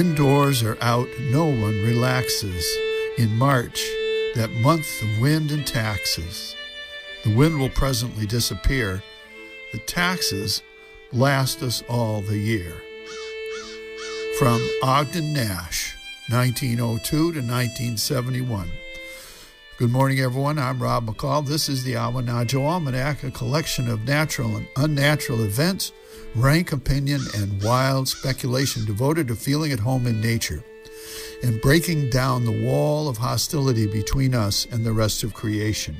Indoors 0.00 0.62
or 0.62 0.78
out, 0.80 1.08
no 1.20 1.44
one 1.44 1.82
relaxes. 1.82 2.64
In 3.18 3.36
March, 3.36 3.84
that 4.34 4.48
month 4.50 4.86
of 5.02 5.20
wind 5.20 5.50
and 5.50 5.66
taxes. 5.66 6.56
The 7.22 7.36
wind 7.36 7.58
will 7.58 7.68
presently 7.68 8.24
disappear. 8.24 9.02
The 9.74 9.78
taxes 9.80 10.62
last 11.12 11.62
us 11.62 11.82
all 11.86 12.22
the 12.22 12.38
year. 12.38 12.80
From 14.38 14.66
Ogden 14.82 15.34
Nash, 15.34 15.94
1902 16.30 17.10
to 17.10 17.26
1971. 17.26 18.70
Good 19.80 19.92
morning, 19.92 20.20
everyone. 20.20 20.58
I'm 20.58 20.78
Rob 20.78 21.06
McCall. 21.06 21.46
This 21.46 21.70
is 21.70 21.84
the 21.84 21.94
Awanadjo 21.94 22.60
Almanac, 22.60 23.22
a 23.24 23.30
collection 23.30 23.88
of 23.88 24.06
natural 24.06 24.56
and 24.56 24.68
unnatural 24.76 25.42
events, 25.42 25.92
rank 26.34 26.72
opinion, 26.72 27.22
and 27.34 27.62
wild 27.62 28.06
speculation 28.06 28.84
devoted 28.84 29.28
to 29.28 29.34
feeling 29.34 29.72
at 29.72 29.78
home 29.78 30.06
in 30.06 30.20
nature 30.20 30.62
and 31.42 31.62
breaking 31.62 32.10
down 32.10 32.44
the 32.44 32.62
wall 32.62 33.08
of 33.08 33.16
hostility 33.16 33.86
between 33.86 34.34
us 34.34 34.66
and 34.66 34.84
the 34.84 34.92
rest 34.92 35.24
of 35.24 35.32
creation. 35.32 35.96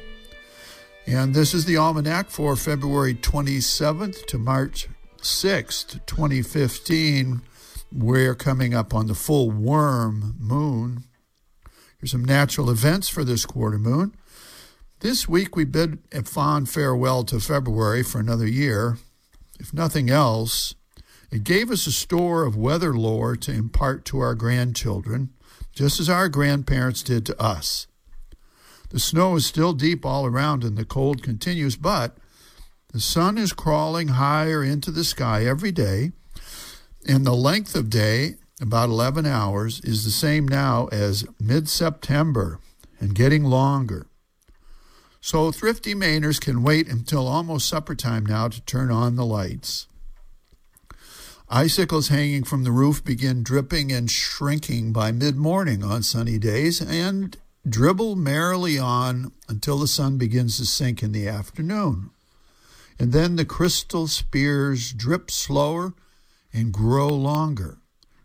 And 1.06 1.33
this 1.33 1.55
is 1.55 1.65
the 1.65 1.78
Almanac 1.78 2.28
for 2.28 2.56
February 2.56 3.15
27th 3.15 4.27
to 4.27 4.37
March 4.37 4.89
6th, 5.23 6.05
2015. 6.05 7.41
We're 7.91 8.34
coming 8.34 8.75
up 8.75 8.92
on 8.92 9.06
the 9.06 9.15
full 9.15 9.50
worm 9.50 10.37
moon. 10.39 11.05
Here's 12.01 12.12
some 12.12 12.25
natural 12.25 12.70
events 12.70 13.11
for 13.11 13.25
this 13.25 13.45
quarter 13.45 13.79
moon. 13.79 14.15
This 15.01 15.29
week 15.29 15.55
we 15.55 15.67
bid 15.67 15.98
a 16.12 16.23
fond 16.23 16.70
farewell 16.70 17.25
to 17.25 17.41
February 17.41 18.03
for 18.03 18.19
another 18.19 18.47
year. 18.47 18.97
If 19.59 19.75
nothing 19.75 20.09
else, 20.09 20.75
it 21.31 21.45
gave 21.45 21.71
us 21.71 21.87
a 21.87 21.93
store 21.93 22.47
of 22.47 22.56
weather 22.56 22.95
lore 22.95 23.37
to 23.37 23.53
impart 23.53 24.06
to 24.06 24.21
our 24.21 24.34
grandchildren, 24.34 25.28
just 25.75 26.01
as 26.01 26.09
our 26.09 26.31
grandparents 26.31 27.03
did 27.03 27.27
to 27.27 27.41
us. 27.41 27.87
The 28.89 28.98
snow 28.98 29.37
is 29.37 29.45
still 29.45 29.75
deep 29.75 30.06
all 30.06 30.25
around 30.25 30.65
and 30.65 30.78
the 30.78 30.87
cold 30.87 31.23
continues, 31.23 31.77
but 31.77 32.17
the 32.93 33.01
sun 33.01 33.37
is 33.37 33.53
crawling 33.53 34.09
higher 34.09 34.65
into 34.65 34.91
the 34.91 35.05
sky 35.05 35.45
every 35.45 35.71
day, 35.71 36.12
and 37.06 37.27
the 37.27 37.34
length 37.34 37.77
of 37.77 37.91
day, 37.91 38.37
about 38.61 38.89
11 38.89 39.27
hours, 39.27 39.80
is 39.80 40.05
the 40.05 40.11
same 40.11 40.47
now 40.47 40.86
as 40.92 41.27
mid 41.41 41.69
September 41.69 42.58
and 42.98 43.14
getting 43.14 43.44
longer. 43.44 44.06
So 45.20 45.53
thrifty 45.53 45.94
Mainers 45.94 46.41
can 46.41 46.62
wait 46.62 46.88
until 46.88 47.27
almost 47.27 47.69
supper 47.69 47.94
time 47.94 48.25
now 48.25 48.48
to 48.48 48.61
turn 48.62 48.91
on 48.91 49.16
the 49.16 49.27
lights. 49.27 49.86
Icicles 51.48 52.08
hanging 52.08 52.44
from 52.44 52.64
the 52.64 52.70
roof 52.70 53.05
begin 53.05 53.42
dripping 53.42 53.91
and 53.91 54.11
shrinking 54.11 54.92
by 54.92 55.11
mid 55.11 55.36
morning 55.36 55.83
on 55.83 56.03
sunny 56.03 56.38
days 56.38 56.81
and 56.81 57.36
dribble 57.69 58.16
merrily 58.16 58.78
on 58.78 59.33
until 59.48 59.78
the 59.78 59.88
sun 59.88 60.16
begins 60.16 60.56
to 60.58 60.64
sink 60.64 61.03
in 61.03 61.12
the 61.12 61.28
afternoon. 61.28 62.11
And 62.98 63.12
then 63.12 63.36
the 63.36 63.44
crystal 63.44 64.06
spears 64.06 64.92
drip 64.92 65.31
slower 65.31 65.94
and 66.53 66.72
grow 66.72 67.08
longer, 67.08 67.78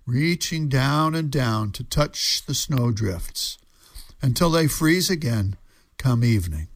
reaching 0.06 0.70
down 0.70 1.16
and 1.16 1.32
down 1.32 1.72
to 1.72 1.84
touch 1.84 2.46
the 2.46 2.54
snowdrifts 2.54 3.58
until 4.22 4.50
they 4.50 4.68
freeze 4.68 5.10
again 5.10 5.58
come 5.98 6.24
evening. 6.24 6.68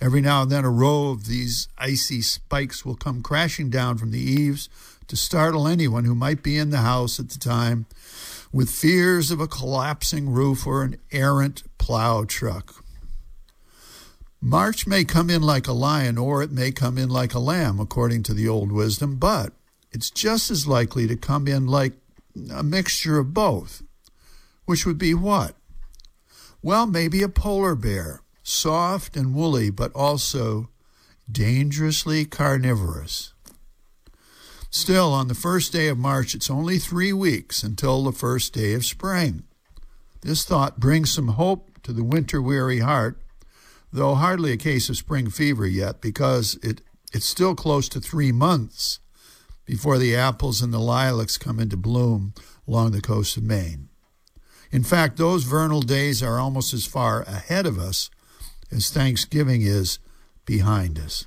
Every 0.00 0.20
now 0.20 0.42
and 0.42 0.50
then, 0.50 0.64
a 0.64 0.70
row 0.70 1.10
of 1.10 1.26
these 1.26 1.68
icy 1.78 2.20
spikes 2.20 2.84
will 2.84 2.96
come 2.96 3.22
crashing 3.22 3.70
down 3.70 3.96
from 3.96 4.10
the 4.10 4.18
eaves 4.18 4.68
to 5.06 5.16
startle 5.16 5.66
anyone 5.66 6.04
who 6.04 6.14
might 6.14 6.42
be 6.42 6.58
in 6.58 6.70
the 6.70 6.78
house 6.78 7.18
at 7.18 7.30
the 7.30 7.38
time 7.38 7.86
with 8.52 8.70
fears 8.70 9.30
of 9.30 9.40
a 9.40 9.48
collapsing 9.48 10.28
roof 10.28 10.66
or 10.66 10.82
an 10.82 10.96
errant 11.10 11.62
plow 11.78 12.24
truck. 12.24 12.84
March 14.40 14.86
may 14.86 15.04
come 15.04 15.30
in 15.30 15.42
like 15.42 15.66
a 15.66 15.72
lion 15.72 16.18
or 16.18 16.42
it 16.42 16.52
may 16.52 16.70
come 16.70 16.98
in 16.98 17.08
like 17.08 17.32
a 17.32 17.38
lamb, 17.38 17.80
according 17.80 18.22
to 18.22 18.34
the 18.34 18.46
old 18.46 18.70
wisdom, 18.70 19.16
but 19.16 19.54
it's 19.90 20.10
just 20.10 20.50
as 20.50 20.66
likely 20.66 21.06
to 21.06 21.16
come 21.16 21.48
in 21.48 21.66
like 21.66 21.94
a 22.52 22.62
mixture 22.62 23.18
of 23.18 23.34
both. 23.34 23.82
Which 24.64 24.86
would 24.86 24.98
be 24.98 25.14
what? 25.14 25.56
Well, 26.62 26.86
maybe 26.86 27.22
a 27.22 27.28
polar 27.28 27.74
bear, 27.74 28.22
soft 28.42 29.16
and 29.16 29.34
woolly, 29.34 29.70
but 29.70 29.92
also 29.94 30.70
dangerously 31.30 32.24
carnivorous. 32.24 33.34
Still, 34.70 35.12
on 35.12 35.28
the 35.28 35.34
first 35.34 35.72
day 35.72 35.88
of 35.88 35.98
March, 35.98 36.34
it's 36.34 36.50
only 36.50 36.78
three 36.78 37.12
weeks 37.12 37.62
until 37.62 38.02
the 38.02 38.12
first 38.12 38.52
day 38.52 38.72
of 38.74 38.84
spring. 38.84 39.44
This 40.22 40.44
thought 40.44 40.80
brings 40.80 41.12
some 41.12 41.28
hope 41.28 41.82
to 41.82 41.92
the 41.92 42.02
winter 42.02 42.42
weary 42.42 42.80
heart, 42.80 43.20
though 43.92 44.14
hardly 44.14 44.52
a 44.52 44.56
case 44.56 44.88
of 44.88 44.96
spring 44.96 45.30
fever 45.30 45.66
yet, 45.66 46.00
because 46.00 46.58
it, 46.62 46.80
it's 47.12 47.26
still 47.26 47.54
close 47.54 47.88
to 47.90 48.00
three 48.00 48.32
months 48.32 48.98
before 49.64 49.98
the 49.98 50.14
apples 50.14 50.62
and 50.62 50.72
the 50.72 50.78
lilacs 50.78 51.38
come 51.38 51.58
into 51.58 51.76
bloom 51.76 52.34
along 52.66 52.92
the 52.92 53.00
coast 53.00 53.36
of 53.36 53.42
Maine. 53.42 53.88
In 54.70 54.82
fact, 54.82 55.16
those 55.16 55.44
vernal 55.44 55.82
days 55.82 56.22
are 56.22 56.38
almost 56.38 56.74
as 56.74 56.86
far 56.86 57.22
ahead 57.22 57.66
of 57.66 57.78
us 57.78 58.10
as 58.70 58.90
Thanksgiving 58.90 59.62
is 59.62 59.98
behind 60.44 60.98
us. 60.98 61.26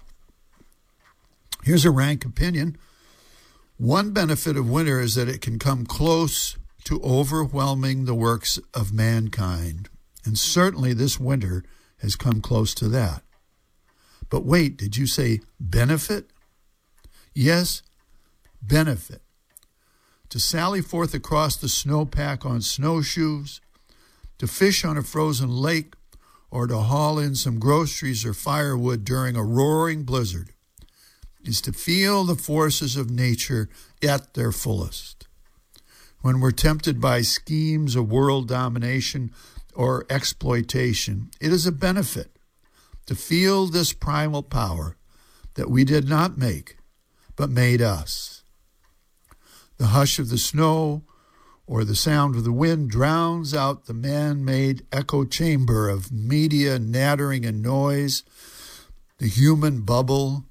Here's 1.64 1.86
a 1.86 1.92
rank 1.92 2.26
opinion 2.26 2.78
one 3.78 4.12
benefit 4.12 4.58
of 4.58 4.70
winter 4.70 5.00
is 5.00 5.14
that 5.16 5.30
it 5.30 5.40
can 5.40 5.60
come 5.60 5.86
close 5.86 6.58
to 6.86 7.00
overwhelming 7.04 8.06
the 8.06 8.16
works 8.16 8.58
of 8.74 8.92
mankind. 8.92 9.88
And 10.26 10.38
certainly 10.38 10.94
this 10.94 11.20
winter 11.20 11.64
has 12.00 12.16
come 12.16 12.42
close 12.42 12.74
to 12.76 12.88
that. 12.90 13.22
But 14.30 14.46
wait, 14.46 14.78
did 14.78 14.98
you 14.98 15.06
say 15.06 15.42
benefit? 15.60 16.32
Yes, 17.36 17.84
benefit. 18.62 19.22
To 20.30 20.40
sally 20.40 20.82
forth 20.82 21.14
across 21.14 21.56
the 21.56 21.68
snowpack 21.68 22.46
on 22.46 22.62
snowshoes, 22.62 23.62
to 24.40 24.48
fish 24.48 24.84
on 24.84 24.98
a 24.98 25.04
frozen 25.04 25.50
lake, 25.50 25.94
or 26.50 26.68
to 26.68 26.78
haul 26.78 27.20
in 27.20 27.36
some 27.36 27.60
groceries 27.60 28.26
or 28.26 28.34
firewood 28.34 29.04
during 29.04 29.36
a 29.36 29.44
roaring 29.44 30.04
blizzard 30.04 30.52
is 31.44 31.62
to 31.62 31.72
feel 31.72 32.24
the 32.24 32.36
forces 32.36 32.96
of 32.96 33.10
nature 33.10 33.70
at 34.04 34.34
their 34.34 34.52
fullest. 34.52 35.28
When 36.22 36.40
we're 36.40 36.52
tempted 36.52 37.00
by 37.00 37.22
schemes 37.22 37.96
of 37.96 38.12
world 38.12 38.48
domination 38.48 39.32
or 39.74 40.06
exploitation, 40.10 41.30
it 41.40 41.54
is 41.54 41.66
a 41.66 41.72
benefit 41.72 42.38
to 43.06 43.16
feel 43.16 43.68
this 43.68 43.94
primal 43.94 44.44
power 44.44 44.98
that 45.54 45.70
we 45.70 45.86
did 45.86 46.10
not 46.10 46.38
make, 46.38 46.78
but 47.36 47.50
made 47.50 47.82
us. 47.82 48.37
The 49.78 49.88
hush 49.88 50.20
of 50.20 50.30
the 50.30 50.38
snow 50.38 51.04
or 51.66 51.84
the 51.84 51.96
sound 51.96 52.36
of 52.36 52.44
the 52.44 52.52
wind 52.52 52.90
drowns 52.90 53.54
out 53.54 53.86
the 53.86 53.94
man 53.94 54.44
made 54.44 54.86
echo 54.92 55.26
chamber 55.26 55.90
of 55.90 56.12
media 56.12 56.80
nattering 56.80 57.46
and 57.46 57.62
noise, 57.62 58.24
the 59.18 59.28
human 59.28 59.82
bubble 59.82 60.46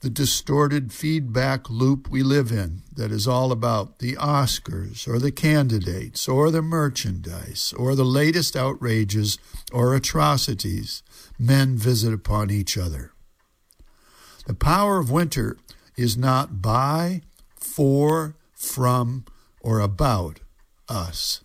the 0.00 0.10
distorted 0.10 0.92
feedback 0.92 1.70
loop 1.70 2.08
we 2.08 2.22
live 2.22 2.52
in 2.52 2.82
that 2.94 3.10
is 3.10 3.26
all 3.26 3.50
about 3.50 3.98
the 3.98 4.14
Oscars 4.14 5.08
or 5.08 5.18
the 5.18 5.32
candidates 5.32 6.28
or 6.28 6.50
the 6.50 6.62
merchandise 6.62 7.74
or 7.76 7.94
the 7.94 8.04
latest 8.04 8.54
outrages 8.54 9.38
or 9.72 9.94
atrocities 9.94 11.02
men 11.38 11.76
visit 11.76 12.12
upon 12.12 12.50
each 12.50 12.76
other. 12.76 13.12
The 14.46 14.54
power 14.54 14.98
of 14.98 15.10
winter 15.10 15.56
is 15.96 16.16
not 16.16 16.60
by, 16.60 17.22
for, 17.56 18.36
from, 18.56 19.24
or 19.60 19.78
about 19.78 20.40
us. 20.88 21.44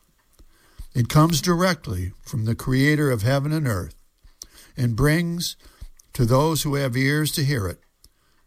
It 0.93 1.09
comes 1.09 1.41
directly 1.41 2.13
from 2.21 2.45
the 2.45 2.55
Creator 2.55 3.11
of 3.11 3.21
heaven 3.21 3.51
and 3.51 3.67
earth 3.67 3.95
and 4.75 4.95
brings 4.95 5.55
to 6.13 6.25
those 6.25 6.63
who 6.63 6.75
have 6.75 6.97
ears 6.97 7.31
to 7.33 7.43
hear 7.43 7.67
it 7.67 7.79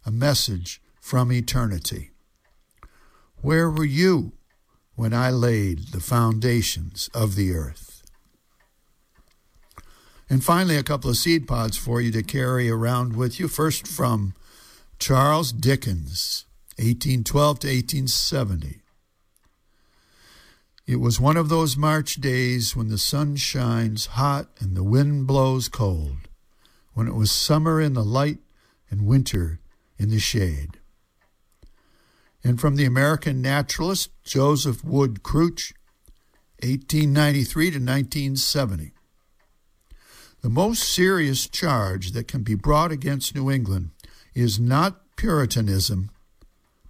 a 0.05 0.11
message 0.11 0.83
from 1.01 1.33
eternity. 1.33 2.11
Where 3.41 3.71
were 3.71 3.85
you 3.85 4.33
when 4.95 5.15
I 5.15 5.31
laid 5.31 5.93
the 5.93 6.01
foundations 6.01 7.09
of 7.15 7.35
the 7.35 7.55
earth? 7.55 8.03
And 10.29 10.43
finally, 10.43 10.77
a 10.77 10.83
couple 10.83 11.11
of 11.11 11.17
seed 11.17 11.47
pods 11.47 11.77
for 11.77 12.01
you 12.01 12.11
to 12.13 12.23
carry 12.23 12.71
around 12.71 13.17
with 13.17 13.39
you. 13.39 13.49
First, 13.49 13.87
from 13.87 14.35
Charles 14.99 15.53
Dickens, 15.53 16.47
1812 16.77 17.59
to 17.61 17.67
1870. 17.69 18.81
It 20.87 20.97
was 20.97 21.21
one 21.21 21.37
of 21.37 21.49
those 21.49 21.77
March 21.77 22.17
days 22.17 22.77
when 22.77 22.89
the 22.89 22.99
sun 22.99 23.37
shines 23.37 24.07
hot 24.07 24.49
and 24.59 24.77
the 24.77 24.85
wind 24.85 25.27
blows 25.27 25.69
cold, 25.69 26.29
when 26.93 27.09
it 27.09 27.15
was 27.15 27.31
summer 27.31 27.81
in 27.81 27.95
the 27.95 28.05
light 28.05 28.39
and 28.91 29.07
winter 29.07 29.61
in 29.99 30.11
the 30.11 30.19
shade. 30.19 30.79
And 32.43 32.61
from 32.61 32.77
the 32.77 32.85
American 32.85 33.41
naturalist 33.41 34.11
Joseph 34.25 34.85
Wood 34.85 35.23
Krutch, 35.23 35.73
1893 36.63 37.65
to 37.71 37.79
1970. 37.79 38.93
The 40.43 40.51
most 40.51 40.83
serious 40.83 41.49
charge 41.49 42.13
that 42.13 42.29
can 42.29 42.43
be 42.43 42.55
brought 42.55 42.93
against 42.93 43.35
New 43.35 43.51
England 43.51 43.91
is 44.35 44.61
not 44.61 45.01
Puritanism, 45.17 46.11